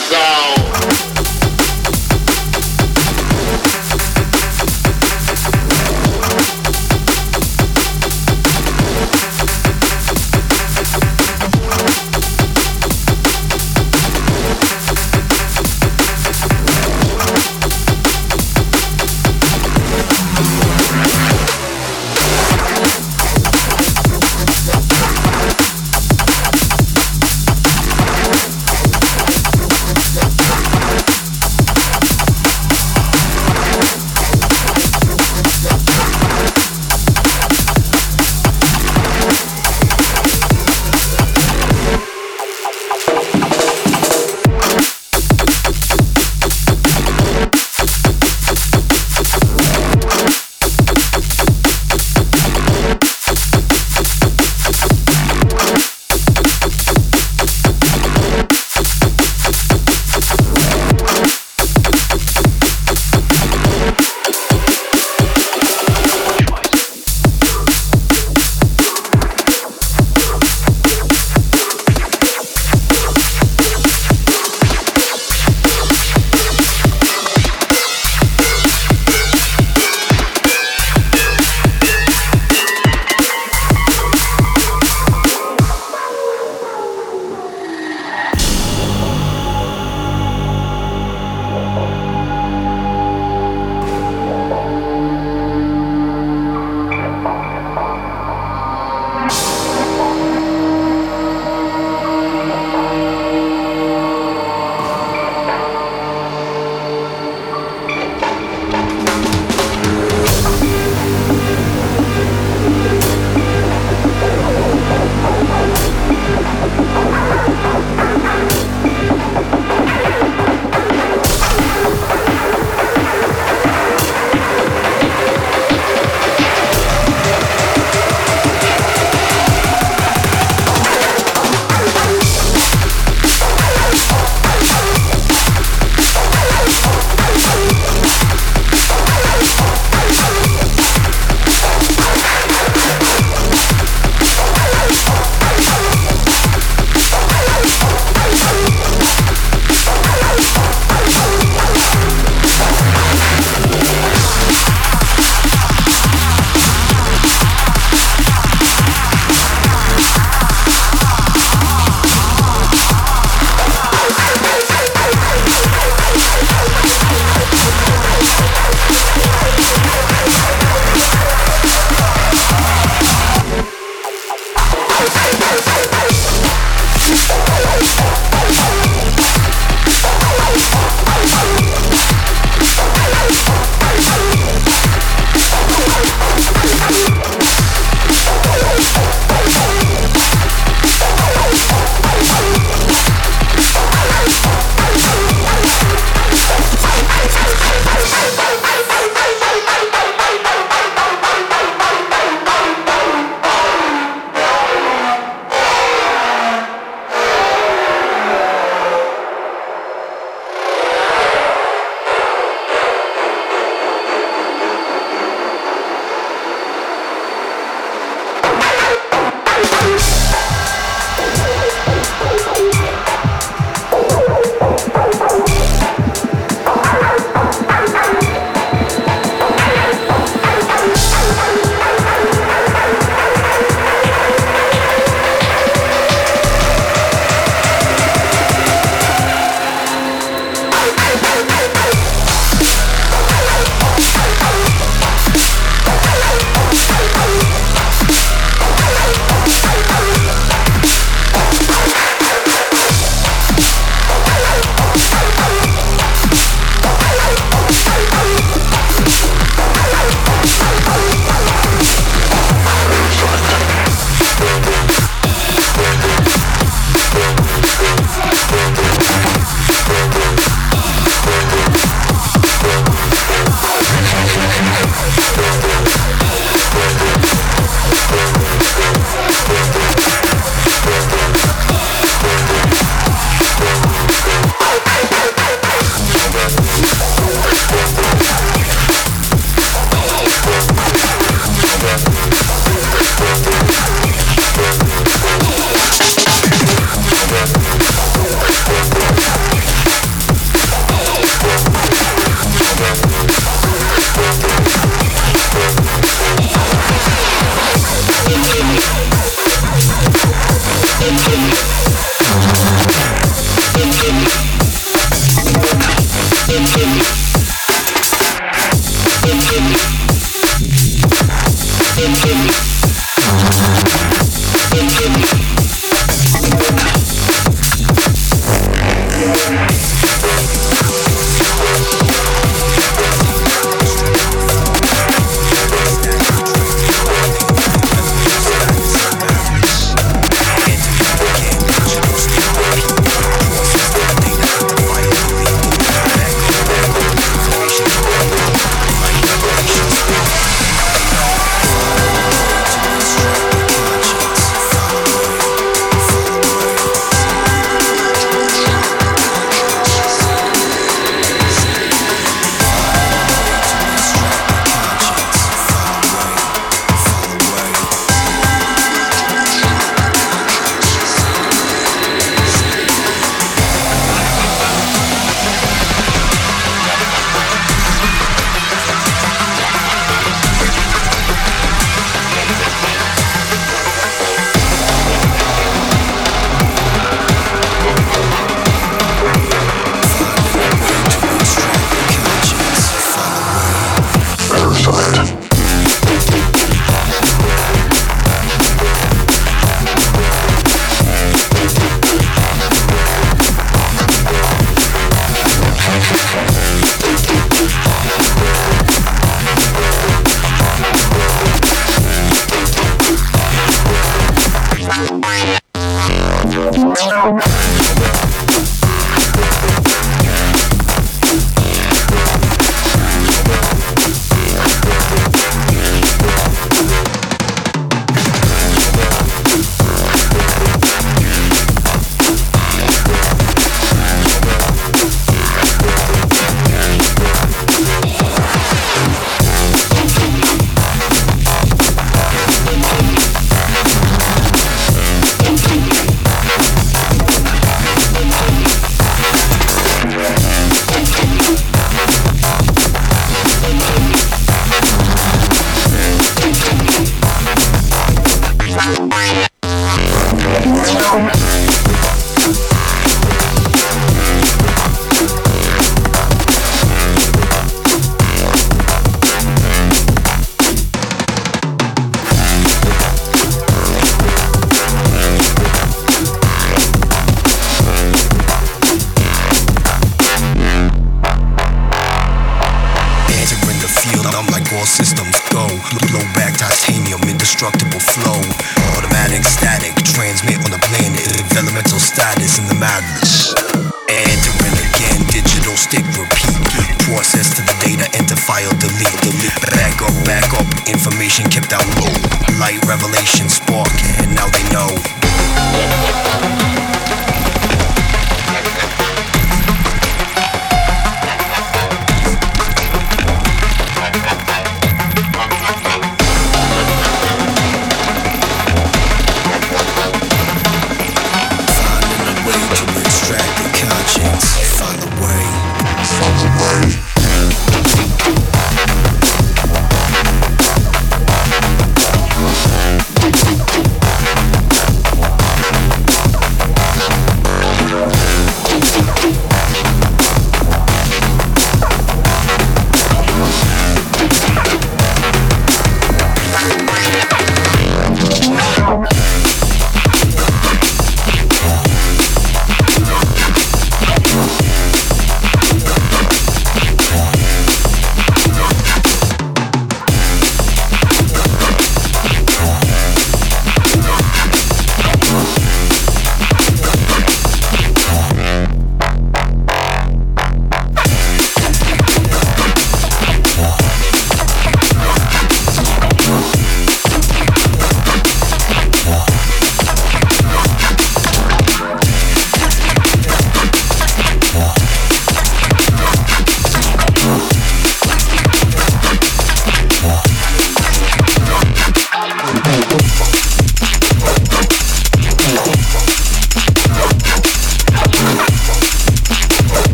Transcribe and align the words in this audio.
desire. 0.00 0.29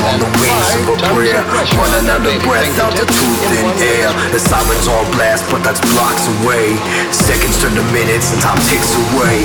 One 0.00 1.92
another 2.00 2.32
breath 2.40 2.72
out 2.80 2.96
the 2.96 3.04
tooth 3.04 3.44
in 3.52 3.68
air. 3.84 4.08
The 4.32 4.40
sirens 4.40 4.88
all 4.88 5.04
blast 5.12 5.44
but 5.52 5.60
that's 5.60 5.80
blocks 5.92 6.24
away. 6.40 6.80
Seconds 7.12 7.60
turn 7.60 7.76
to 7.76 7.84
minutes 7.92 8.32
and 8.32 8.40
time 8.40 8.56
ticks 8.64 8.96
away. 8.96 9.44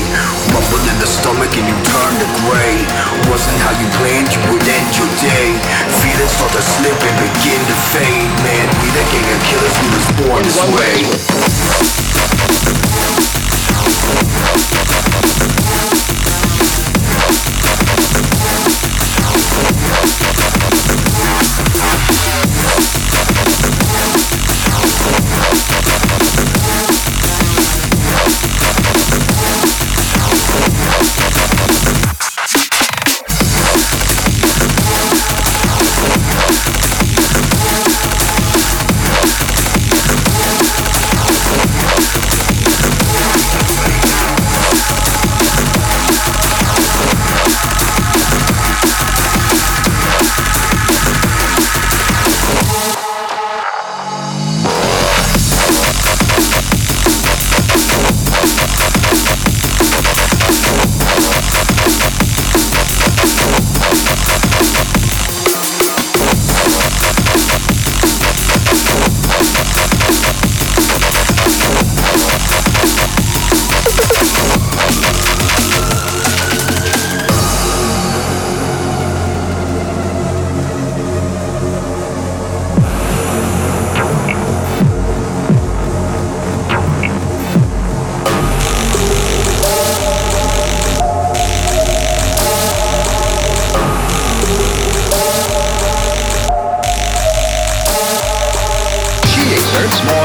Rumble 0.55 0.79
in 0.87 0.97
the 1.03 1.09
stomach 1.11 1.51
and 1.59 1.67
you 1.67 1.77
turn 1.91 2.13
to 2.23 2.27
gray. 2.47 2.75
Wasn't 3.27 3.59
how 3.67 3.75
you 3.75 3.87
planned 3.99 4.31
you 4.31 4.39
would 4.47 4.63
end 4.63 4.89
your 4.95 5.11
day. 5.19 5.59
Feelings 5.99 6.31
start 6.31 6.55
to 6.55 6.63
slip 6.63 6.99
and 7.03 7.15
begin 7.19 7.59
to 7.59 7.75
fade. 7.91 8.31
Man, 8.47 8.67
we 8.79 8.87
the 8.95 9.03
gang 9.11 9.27
of 9.27 9.41
killers 9.51 9.75
who 9.75 9.87
was 9.91 10.07
born 10.23 10.39
this 10.39 10.59
way 10.71 11.03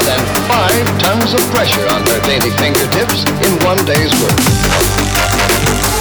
more 0.00 0.16
than 0.16 0.24
five 0.48 0.98
tons 0.98 1.34
of 1.34 1.40
pressure 1.50 1.86
on 1.88 2.02
her 2.06 2.20
daily 2.22 2.50
fingertips 2.56 3.24
in 3.46 3.64
one 3.64 3.78
day's 3.84 4.12
work. 4.22 5.99